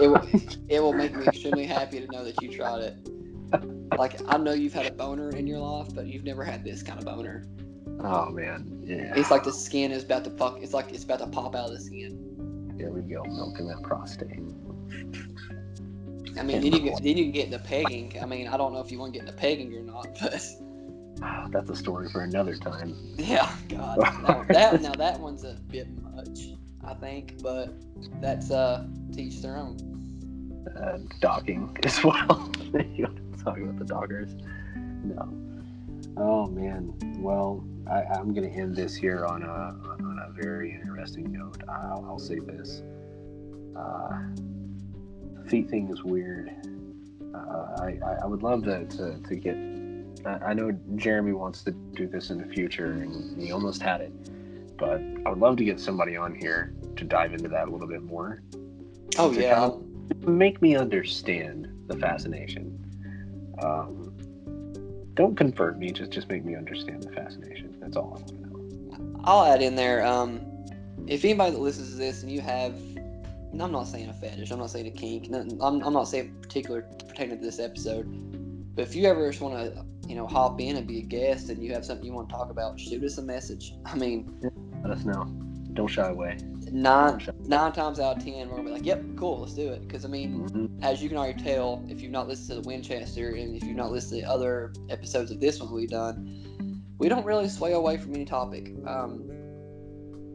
[0.00, 0.28] It will,
[0.68, 2.96] it will make me extremely happy to know that you tried it.
[3.98, 6.82] Like I know you've had a boner in your life, but you've never had this
[6.82, 7.44] kind of boner.
[8.00, 9.14] Oh man, yeah.
[9.16, 10.62] It's like the skin is about to fuck.
[10.62, 12.74] It's like it's about to pop out of the skin.
[12.76, 14.38] There we go, milking that prostate.
[16.38, 18.16] I mean, then you get, then you can get into pegging.
[18.22, 20.44] I mean, I don't know if you want to get the pegging or not, but
[21.50, 22.94] That's a story for another time.
[23.16, 26.50] yeah, God, now, that now that one's a bit much,
[26.84, 27.72] I think, but
[28.20, 29.76] that's uh to each their own.
[30.76, 32.52] Uh, docking as well.
[33.56, 34.40] You want to talk about the doggers?
[35.04, 35.32] No.
[36.16, 36.94] Oh man.
[37.18, 41.62] Well, I, I'm gonna end this here on a on a very interesting note.
[41.68, 42.82] I'll, I'll say this.
[43.76, 44.18] Uh,
[45.36, 46.50] the feet thing is weird.
[47.34, 49.56] Uh, I, I I would love to to, to get.
[50.26, 54.00] I I know Jeremy wants to do this in the future, and he almost had
[54.00, 54.12] it.
[54.76, 57.88] But I would love to get somebody on here to dive into that a little
[57.88, 58.42] bit more.
[59.18, 62.77] Oh yeah, kind of make me understand the fascination.
[63.62, 64.14] Um,
[65.14, 67.74] don't convert me, just just make me understand the fascination.
[67.80, 69.20] That's all I want to know.
[69.24, 70.04] I'll add in there.
[70.06, 70.40] Um,
[71.06, 72.74] if anybody that listens to this and you have,
[73.52, 76.04] and I'm not saying a fetish, I'm not saying a kink, nothing, I'm, I'm not
[76.04, 78.06] saying particular pertaining to this episode,
[78.76, 81.48] but if you ever just want to, you know, hop in and be a guest
[81.48, 83.74] and you have something you want to talk about, shoot us a message.
[83.86, 84.38] I mean,
[84.82, 85.47] Let us know.
[85.78, 86.36] Don't shy away.
[86.72, 89.80] nine nine times out of ten, we're gonna be like, "Yep, cool, let's do it."
[89.82, 90.82] Because I mean, Mhm.
[90.82, 93.76] as you can already tell, if you've not listened to the Winchester and if you've
[93.76, 97.96] not listened to other episodes of this one we've done, we don't really sway away
[97.96, 98.74] from any topic.
[98.88, 99.22] Um,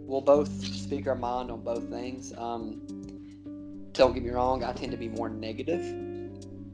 [0.08, 2.34] we'll both speak our mind on both things.
[2.38, 2.82] Um,
[3.92, 5.84] don't get me wrong, I tend to be more negative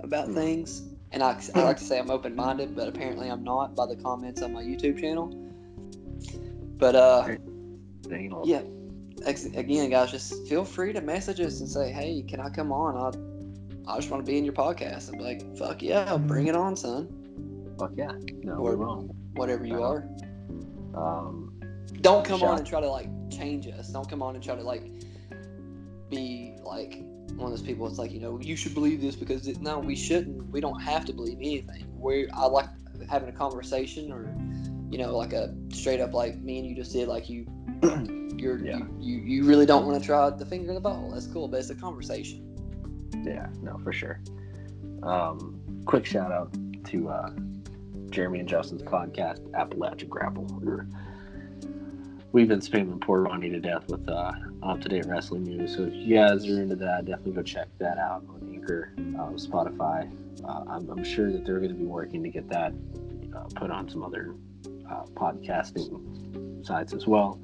[0.01, 0.35] about Hmm.
[0.35, 3.87] things, and I, I like to say I'm open minded, but apparently I'm not by
[3.87, 5.33] the comments on my YouTube channel.
[6.77, 7.27] But uh,
[8.45, 8.61] Yeah.
[9.25, 12.95] Again, guys, just feel free to message us and say, "Hey, can I come on?
[13.87, 16.55] I, I just want to be in your podcast." I'm like, "Fuck yeah, bring it
[16.55, 17.07] on, son."
[17.77, 18.11] Fuck yeah.
[18.43, 19.03] No, Or-.
[19.33, 20.01] Whatever you Uh-huh.
[20.95, 21.19] are.
[21.19, 21.53] Um,
[22.01, 22.49] Don't come Shot.
[22.49, 23.89] on and try to like change us.
[23.89, 24.83] Don't come on and try to like
[26.09, 27.03] be like
[27.35, 27.87] one of those people.
[27.87, 30.49] It's like you know you should believe this because it, no, we shouldn't.
[30.49, 31.85] We don't have to believe anything.
[31.93, 32.69] We I like
[33.09, 34.33] having a conversation or
[34.91, 37.45] you know like a straight up like me and you just did like you.
[38.37, 38.79] You're, Yeah.
[38.99, 41.11] you, you really don't want to try the finger in the ball.
[41.13, 42.45] That's cool, but it's a conversation.
[43.25, 44.21] yeah, no, for sure.
[45.03, 46.53] Um, quick shout out
[46.85, 47.31] to uh,
[48.09, 50.45] Jeremy and Justin's podcast, Appalachia Grapple.
[52.31, 55.75] We've been spamming poor Ronnie to death with uh, up to date wrestling news.
[55.75, 59.31] So if you guys are into that, definitely go check that out on Anchor, uh,
[59.33, 60.09] Spotify.
[60.45, 62.73] Uh, I'm, I'm sure that they're going to be working to get that
[63.35, 64.35] uh, put on some other
[64.91, 67.39] uh, podcasting sites as well.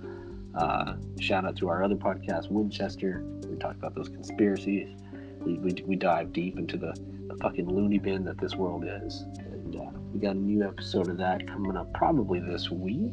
[0.56, 3.24] Uh, shout out to our other podcast, Winchester.
[3.50, 4.96] We talk about those conspiracies.
[5.42, 6.94] We, we, we dive deep into the,
[7.28, 9.26] the fucking loony bin that this world is.
[9.40, 13.12] And uh, we got a new episode of that coming up probably this week.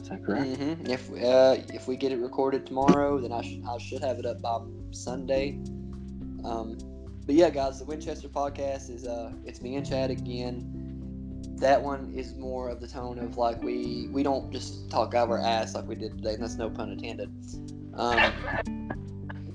[0.00, 0.56] Is that correct?
[0.56, 4.18] hmm If uh, if we get it recorded tomorrow, then I should I should have
[4.18, 5.60] it up by Sunday.
[6.44, 6.76] Um,
[7.24, 10.81] but yeah, guys, the Winchester podcast is uh, it's me and Chad again.
[11.62, 15.30] That one is more of the tone of like we we don't just talk out
[15.30, 16.34] our ass like we did today.
[16.34, 17.30] And that's no pun intended.
[17.94, 18.32] Um,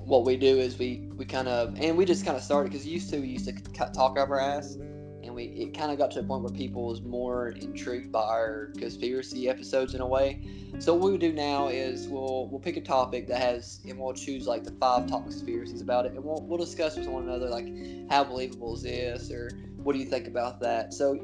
[0.06, 2.86] what we do is we we kind of and we just kind of started because
[2.86, 3.52] used to we used to
[3.92, 4.76] talk out our ass
[5.22, 8.22] and we it kind of got to a point where people was more intrigued by
[8.22, 10.48] our conspiracy episodes in a way.
[10.78, 14.14] So what we do now is we'll we'll pick a topic that has and we'll
[14.14, 17.50] choose like the five top conspiracies about it and we'll we'll discuss with one another
[17.50, 17.68] like
[18.08, 20.94] how believable is this or what do you think about that.
[20.94, 21.18] So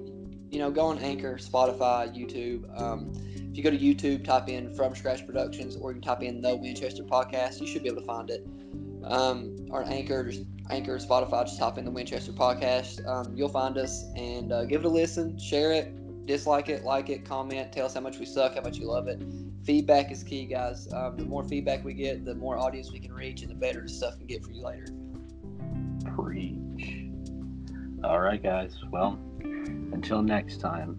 [0.55, 2.81] you know go on Anchor, Spotify, YouTube.
[2.81, 3.11] Um,
[3.51, 6.41] if you go to YouTube, type in From Scratch Productions, or you can type in
[6.41, 7.61] The Winchester Podcast.
[7.61, 8.47] You should be able to find it.
[9.03, 13.07] Um, or Anchor, just Anchor, Spotify, just type in The Winchester Podcast.
[13.07, 17.11] Um, you'll find us and uh, give it a listen, share it, dislike it, like
[17.11, 19.23] it, comment, tell us how much we suck, how much you love it.
[19.65, 20.91] Feedback is key, guys.
[20.93, 23.83] Um, the more feedback we get, the more audience we can reach, and the better
[23.83, 24.87] the stuff can get for you later.
[26.15, 27.07] Preach.
[28.05, 28.77] All right, guys.
[28.91, 30.99] Well, until next time,